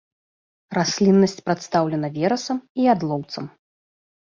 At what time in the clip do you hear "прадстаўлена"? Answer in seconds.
1.51-2.11